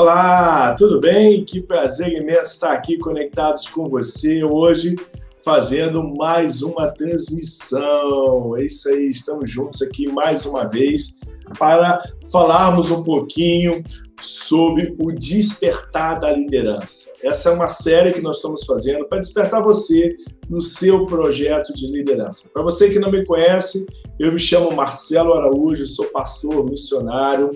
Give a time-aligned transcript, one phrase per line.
[0.00, 1.44] Olá, tudo bem?
[1.44, 4.96] Que prazer imenso estar aqui conectados com você hoje,
[5.44, 8.56] fazendo mais uma transmissão.
[8.56, 11.20] É isso aí, estamos juntos aqui mais uma vez
[11.58, 12.02] para
[12.32, 13.72] falarmos um pouquinho
[14.20, 17.12] sobre o despertar da liderança.
[17.22, 20.16] Essa é uma série que nós estamos fazendo para despertar você
[20.48, 22.50] no seu projeto de liderança.
[22.52, 23.86] Para você que não me conhece,
[24.18, 27.50] eu me chamo Marcelo Araújo, sou pastor missionário,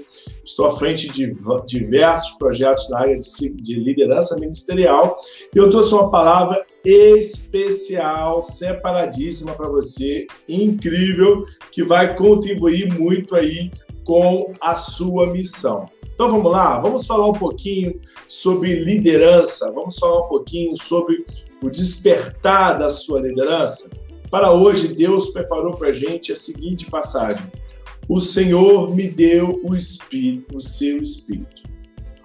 [0.45, 1.32] estou à frente de
[1.66, 5.19] diversos projetos na área de liderança ministerial
[5.55, 13.70] e eu trouxe uma palavra especial, separadíssima para você, incrível, que vai contribuir muito aí
[14.05, 15.89] com a sua missão.
[16.15, 21.27] Então vamos lá, vamos falar um pouquinho sobre liderança, vamos falar um pouquinho sobre
[21.61, 23.91] o despertar da sua liderança.
[24.31, 27.45] Para hoje, Deus preparou para a gente a seguinte passagem:
[28.09, 31.62] O Senhor me deu o Espírito, o seu Espírito.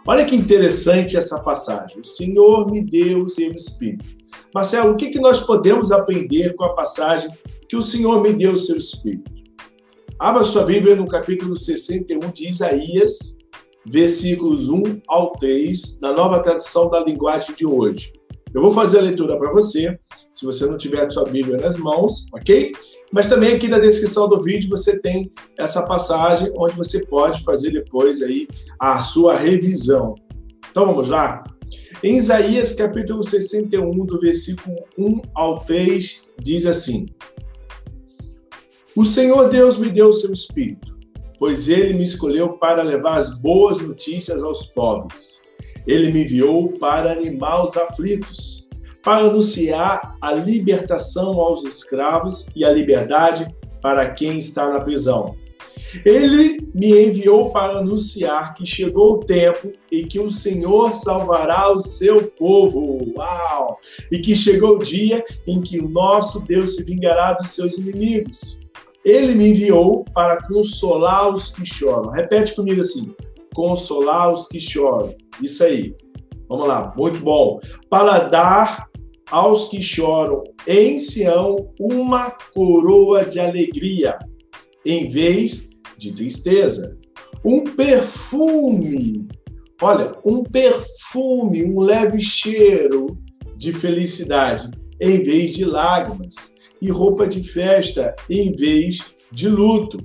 [0.08, 2.00] Olha que interessante essa passagem.
[2.00, 4.06] O Senhor me deu o seu Espírito.
[4.54, 7.30] Marcelo, o que, que nós podemos aprender com a passagem
[7.68, 9.32] que o Senhor me deu o seu Espírito?
[10.18, 13.39] Abra sua Bíblia no capítulo 61 de Isaías,
[13.86, 18.14] versículos 1 ao 3, na nova tradução da linguagem de hoje.
[18.54, 19.98] Eu vou fazer a leitura para você,
[20.34, 22.72] se você não tiver a sua Bíblia nas mãos, ok?
[23.12, 27.72] Mas também aqui na descrição do vídeo você tem essa passagem onde você pode fazer
[27.72, 28.48] depois aí
[28.80, 30.16] a sua revisão.
[30.72, 31.44] Então vamos lá?
[32.04, 37.06] Em Isaías capítulo 61, do versículo 1 ao 3, diz assim:
[38.96, 40.89] o Senhor Deus me deu o seu espírito,
[41.40, 45.42] pois ele me escolheu para levar as boas notícias aos pobres.
[45.88, 48.68] Ele me enviou para animar os aflitos,
[49.02, 53.48] para anunciar a libertação aos escravos e a liberdade
[53.82, 55.36] para quem está na prisão.
[56.06, 61.80] Ele me enviou para anunciar que chegou o tempo e que o Senhor salvará o
[61.80, 63.12] seu povo.
[63.16, 63.80] Uau!
[64.12, 68.59] E que chegou o dia em que o nosso Deus se vingará dos seus inimigos.
[69.04, 72.12] Ele me enviou para consolar os que choram.
[72.12, 73.14] Repete comigo assim:
[73.54, 75.16] consolar os que choram.
[75.42, 75.96] Isso aí.
[76.48, 77.60] Vamos lá, muito bom.
[77.90, 78.90] Para dar
[79.30, 84.18] aos que choram em Sião uma coroa de alegria,
[84.86, 86.98] em vez de tristeza.
[87.46, 89.28] Um perfume,
[89.82, 93.18] olha, um perfume, um leve cheiro
[93.56, 100.00] de felicidade, em vez de lágrimas e roupa de festa em vez de luto.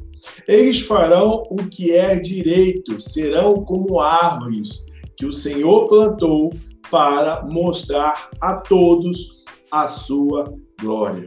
[0.47, 4.87] Eles farão o que é direito, serão como árvores
[5.17, 6.53] que o Senhor plantou
[6.91, 11.27] para mostrar a todos a sua glória.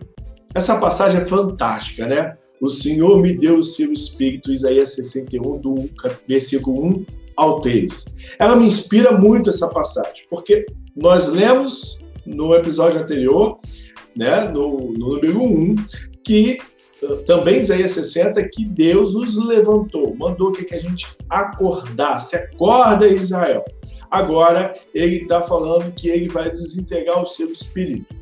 [0.54, 2.38] Essa passagem é fantástica, né?
[2.62, 5.90] O Senhor me deu o seu espírito, Isaías 61, do
[6.28, 8.06] versículo 1 ao 3.
[8.40, 10.66] Ela me inspira muito essa passagem, porque
[10.96, 13.60] nós lemos no episódio anterior
[14.18, 15.76] né, no, no número 1,
[16.24, 16.60] que
[17.04, 22.36] uh, também Isaías 60, que Deus os levantou, mandou que, que a gente acordasse.
[22.36, 23.64] Acorda, Israel.
[24.10, 28.16] Agora, ele está falando que ele vai nos entregar o seu espírito.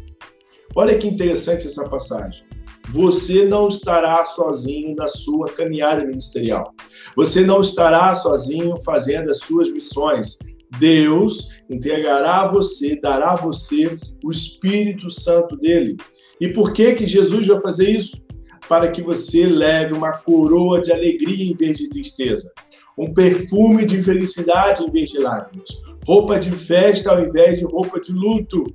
[0.76, 2.46] Olha que interessante essa passagem.
[2.90, 6.74] Você não estará sozinho na sua caminhada ministerial.
[7.16, 10.38] Você não estará sozinho fazendo as suas missões.
[10.80, 15.96] Deus entregará a você, dará a você o Espírito Santo dele.
[16.40, 18.24] E por que que Jesus vai fazer isso?
[18.68, 22.52] Para que você leve uma coroa de alegria em vez de tristeza,
[22.98, 25.70] um perfume de felicidade em vez de lágrimas,
[26.06, 28.66] roupa de festa ao invés de roupa de luto.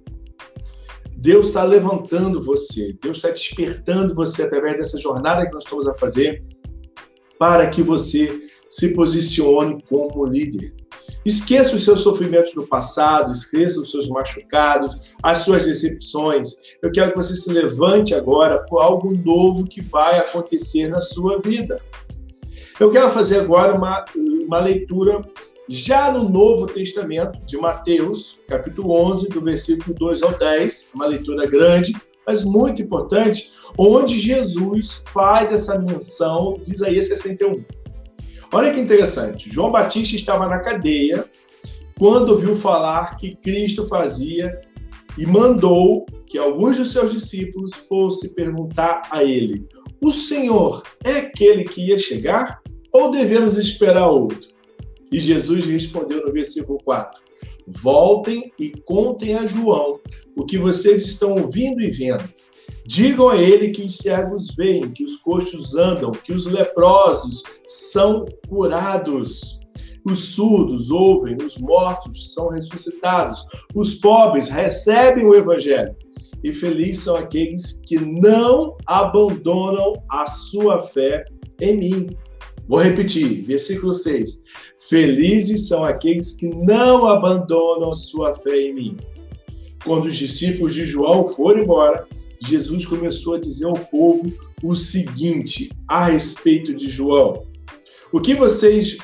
[1.17, 5.95] Deus está levantando você, Deus está despertando você através dessa jornada que nós estamos a
[5.95, 6.43] fazer,
[7.39, 8.39] para que você
[8.71, 10.75] se posicione como líder.
[11.25, 16.55] Esqueça os seus sofrimentos do passado, esqueça os seus machucados, as suas decepções.
[16.83, 21.39] Eu quero que você se levante agora por algo novo que vai acontecer na sua
[21.39, 21.81] vida.
[22.79, 25.23] Eu quero fazer agora uma, uma leitura
[25.69, 31.47] já no Novo Testamento, de Mateus, capítulo 11, do versículo 2 ao 10, uma leitura
[31.47, 31.95] grande,
[32.27, 37.65] mas muito importante, onde Jesus faz essa menção de Isaías 61.
[38.53, 39.51] Olha que interessante.
[39.51, 41.25] João Batista estava na cadeia
[41.99, 44.61] quando ouviu falar que Cristo fazia
[45.17, 49.67] e mandou que alguns dos seus discípulos fossem perguntar a ele:
[50.03, 52.61] O Senhor é aquele que ia chegar
[52.93, 54.49] ou devemos esperar outro?
[55.13, 57.23] E Jesus respondeu no versículo 4:
[57.67, 60.01] Voltem e contem a João
[60.37, 62.25] o que vocês estão ouvindo e vendo.
[62.87, 68.25] Digam a ele que os cegos veem, que os coxos andam, que os leprosos são
[68.49, 69.61] curados.
[70.05, 73.45] Os surdos ouvem, os mortos são ressuscitados,
[73.75, 75.95] os pobres recebem o evangelho.
[76.43, 81.25] E felizes são aqueles que não abandonam a sua fé
[81.61, 82.11] em mim.
[82.67, 84.43] Vou repetir, versículo 6.
[84.89, 88.97] Felizes são aqueles que não abandonam sua fé em mim.
[89.85, 92.07] Quando os discípulos de João foram embora,
[92.47, 94.33] Jesus começou a dizer ao povo
[94.63, 97.47] o seguinte a respeito de João:
[98.13, 98.99] O que vocês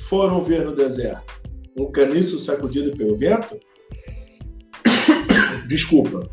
[0.00, 1.40] foram ver no deserto?
[1.78, 3.58] Um caniço sacudido pelo vento?
[5.68, 6.28] Desculpa.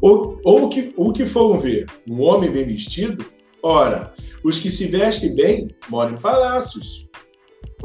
[0.00, 1.86] Ou, ou o, que, o que foram ver?
[2.08, 3.24] Um homem bem vestido?
[3.62, 4.14] Ora,
[4.44, 7.08] os que se vestem bem moram em palácios.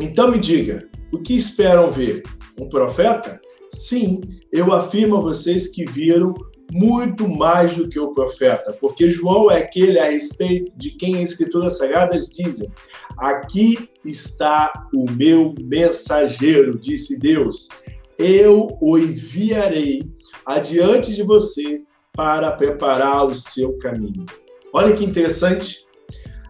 [0.01, 2.23] Então me diga, o que esperam ver?
[2.59, 3.41] Um profeta?
[3.71, 4.21] Sim,
[4.51, 6.33] eu afirmo a vocês que viram
[6.73, 11.31] muito mais do que o profeta, porque João é aquele a respeito de quem as
[11.31, 12.69] Escrituras Sagradas dizem:
[13.17, 17.69] Aqui está o meu mensageiro, disse Deus.
[18.17, 20.03] Eu o enviarei
[20.45, 21.81] adiante de você
[22.13, 24.25] para preparar o seu caminho.
[24.71, 25.85] Olha que interessante.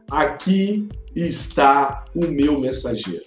[0.09, 3.25] Aqui está o meu mensageiro.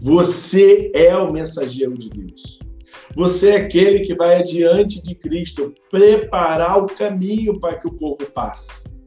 [0.00, 2.60] Você é o mensageiro de Deus.
[3.14, 8.24] Você é aquele que vai adiante de Cristo preparar o caminho para que o povo
[8.26, 8.98] passe.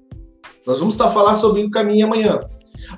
[0.65, 2.39] Nós vamos estar falando sobre o caminho amanhã.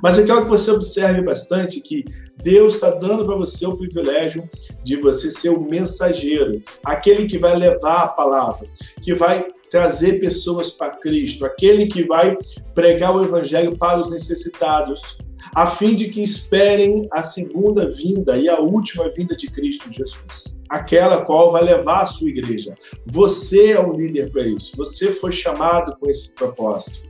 [0.01, 2.03] Mas eu quero que você observe bastante que
[2.41, 4.49] Deus está dando para você o privilégio
[4.83, 8.67] de você ser o mensageiro, aquele que vai levar a palavra,
[9.01, 12.37] que vai trazer pessoas para Cristo, aquele que vai
[12.75, 15.17] pregar o evangelho para os necessitados,
[15.55, 20.55] a fim de que esperem a segunda vinda e a última vinda de Cristo Jesus,
[20.69, 22.75] aquela qual vai levar a sua igreja.
[23.05, 27.01] Você é o líder para isso, você foi chamado com esse propósito.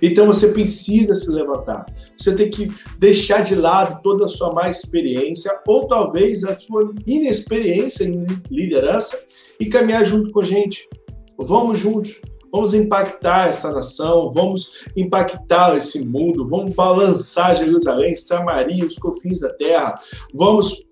[0.00, 1.86] Então você precisa se levantar.
[2.16, 6.92] Você tem que deixar de lado toda a sua má experiência ou talvez a sua
[7.06, 9.18] inexperiência em liderança
[9.58, 10.88] e caminhar junto com a gente.
[11.38, 12.20] Vamos juntos
[12.54, 19.52] vamos impactar essa nação, vamos impactar esse mundo, vamos balançar Jerusalém, Samaria, os confins da
[19.52, 19.98] terra,
[20.32, 20.86] vamos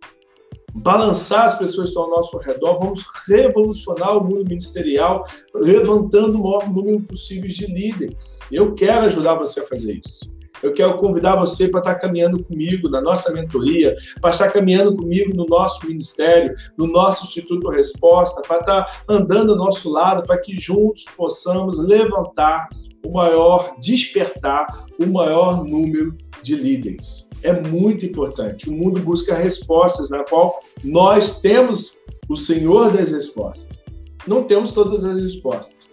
[0.74, 5.22] balançar as pessoas que estão ao nosso redor, vamos revolucionar o mundo ministerial,
[5.54, 8.40] levantando o maior número possível de líderes.
[8.50, 10.32] Eu quero ajudar você a fazer isso.
[10.62, 15.34] Eu quero convidar você para estar caminhando comigo na nossa mentoria, para estar caminhando comigo
[15.34, 20.58] no nosso ministério, no nosso Instituto Resposta, para estar andando ao nosso lado, para que
[20.58, 22.68] juntos possamos levantar
[23.04, 27.28] o maior, despertar o maior número de líderes.
[27.42, 28.68] É muito importante.
[28.68, 30.54] O mundo busca respostas na qual
[30.84, 31.98] nós temos
[32.28, 33.78] o Senhor das respostas.
[34.26, 35.92] Não temos todas as respostas,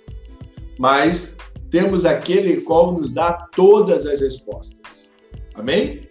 [0.77, 1.37] mas
[1.69, 5.11] temos aquele qual nos dá todas as respostas.
[5.53, 6.01] Amém?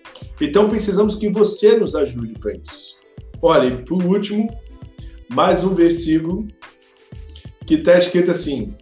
[0.41, 2.97] Então precisamos que você nos ajude para isso.
[3.41, 4.49] Olha, por último,
[5.29, 6.47] mais um versículo
[7.67, 8.75] que está escrito assim.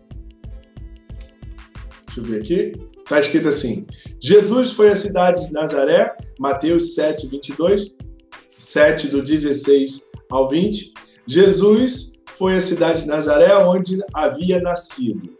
[2.06, 2.72] Deixa eu ver aqui.
[2.98, 3.86] Está escrito assim:
[4.20, 7.94] Jesus foi à cidade de Nazaré, Mateus 7, 22,
[8.56, 10.92] 7 do 16 ao 20.
[11.26, 15.35] Jesus foi à cidade de Nazaré, onde havia nascido.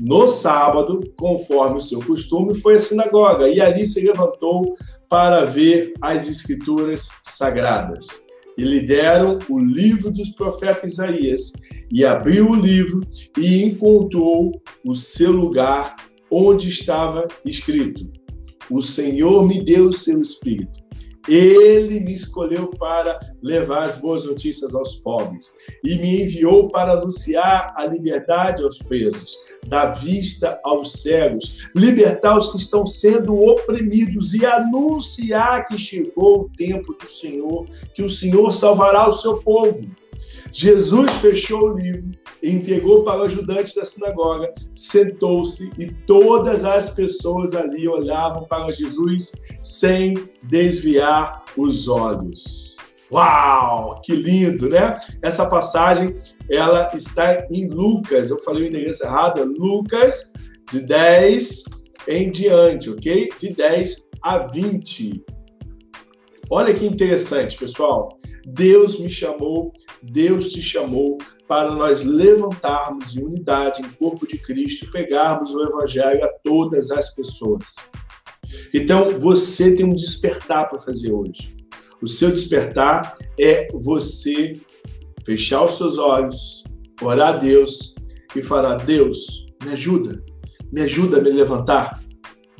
[0.00, 3.48] No sábado, conforme o seu costume, foi à sinagoga.
[3.48, 4.74] E ali se levantou
[5.08, 8.24] para ver as escrituras sagradas.
[8.56, 11.52] E lhe deram o livro dos profetas Isaías,
[11.92, 13.00] e abriu o livro
[13.36, 15.96] e encontrou o seu lugar
[16.30, 18.10] onde estava escrito:
[18.70, 20.83] O Senhor me deu o seu espírito
[21.28, 25.52] ele me escolheu para levar as boas notícias aos pobres
[25.82, 32.50] e me enviou para anunciar a liberdade aos presos, dar vista aos cegos, libertar os
[32.50, 38.52] que estão sendo oprimidos e anunciar que chegou o tempo do Senhor, que o Senhor
[38.52, 39.90] salvará o seu povo.
[40.54, 47.54] Jesus fechou o livro, entregou para o ajudante da sinagoga, sentou-se e todas as pessoas
[47.54, 49.32] ali olhavam para Jesus
[49.64, 52.76] sem desviar os olhos.
[53.10, 54.96] Uau, que lindo, né?
[55.20, 56.16] Essa passagem,
[56.48, 60.32] ela está em Lucas, eu falei o endereço errado, Lucas
[60.70, 61.64] de 10
[62.06, 63.28] em diante, ok?
[63.36, 65.24] De 10 a 20.
[66.50, 68.18] Olha que interessante, pessoal.
[68.46, 69.72] Deus me chamou,
[70.02, 71.16] Deus te chamou
[71.48, 76.90] para nós levantarmos em unidade, em corpo de Cristo, e pegarmos o Evangelho a todas
[76.90, 77.76] as pessoas.
[78.72, 81.56] Então, você tem um despertar para fazer hoje.
[82.02, 84.52] O seu despertar é você
[85.24, 86.62] fechar os seus olhos,
[87.00, 87.94] orar a Deus
[88.36, 90.22] e falar: Deus, me ajuda,
[90.70, 92.03] me ajuda a me levantar,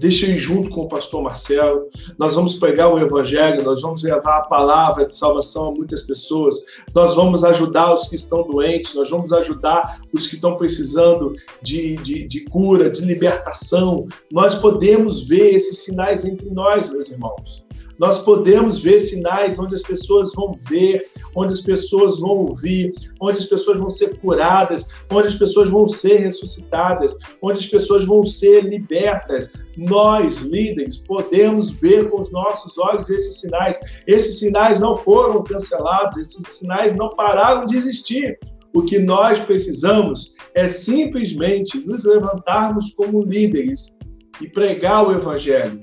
[0.02, 1.86] Ir junto com o pastor Marcelo.
[2.18, 6.56] Nós vamos pegar o evangelho, nós vamos levar a palavra de salvação a muitas pessoas.
[6.94, 11.32] Nós vamos ajudar os que estão doentes, nós vamos ajudar os que estão precisando
[11.62, 14.06] de, de, de cura, de libertação.
[14.32, 17.62] Nós podemos ver esses sinais entre nós, meus irmãos.
[17.98, 23.38] Nós podemos ver sinais onde as pessoas vão ver, onde as pessoas vão ouvir, onde
[23.38, 28.24] as pessoas vão ser curadas, onde as pessoas vão ser ressuscitadas, onde as pessoas vão
[28.24, 29.52] ser libertas.
[29.76, 33.78] Nós, líderes, podemos ver com os nossos olhos esses sinais.
[34.06, 38.38] Esses sinais não foram cancelados, esses sinais não pararam de existir.
[38.74, 43.96] O que nós precisamos é simplesmente nos levantarmos como líderes
[44.40, 45.78] e pregar o evangelho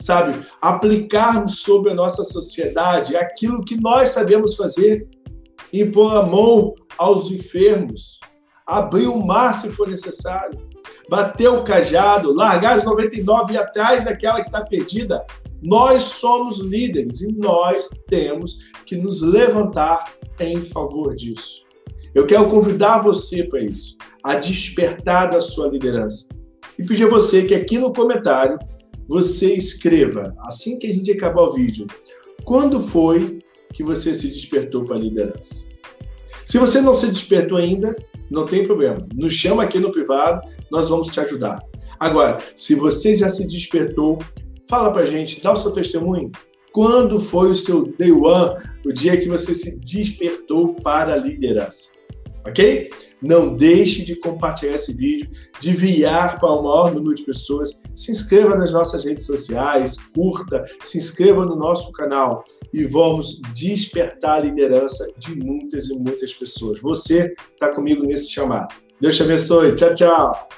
[0.00, 0.44] sabe?
[0.60, 5.06] Aplicarmos sobre a nossa sociedade aquilo que nós sabemos fazer,
[5.72, 8.18] impor a mão aos enfermos,
[8.66, 10.58] abrir o mar se for necessário,
[11.08, 15.24] bater o cajado, largar as 99 e atrás daquela que está perdida.
[15.62, 21.66] Nós somos líderes e nós temos que nos levantar em favor disso.
[22.14, 26.28] Eu quero convidar você para isso, a despertar da sua liderança.
[26.78, 28.58] E pedir a você que aqui no comentário
[29.10, 31.84] você escreva, assim que a gente acabar o vídeo,
[32.44, 33.40] quando foi
[33.74, 35.68] que você se despertou para a liderança?
[36.44, 37.96] Se você não se despertou ainda,
[38.30, 39.04] não tem problema.
[39.12, 41.58] Nos chama aqui no privado, nós vamos te ajudar.
[41.98, 44.18] Agora, se você já se despertou,
[44.68, 46.30] fala para a gente, dá o seu testemunho.
[46.70, 51.88] Quando foi o seu day one, o dia que você se despertou para a liderança?
[52.46, 52.90] Ok?
[53.22, 57.82] Não deixe de compartilhar esse vídeo, de enviar para o maior número de pessoas.
[57.94, 64.38] Se inscreva nas nossas redes sociais, curta, se inscreva no nosso canal e vamos despertar
[64.38, 66.80] a liderança de muitas e muitas pessoas.
[66.80, 68.74] Você está comigo nesse chamado.
[69.00, 69.74] Deus te abençoe.
[69.74, 70.48] Tchau, tchau.